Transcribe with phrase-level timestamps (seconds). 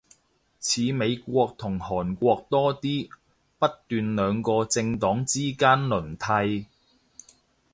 [0.59, 3.07] 似美國同韓國多啲，
[3.59, 6.65] 不斷兩個政黨之間輪替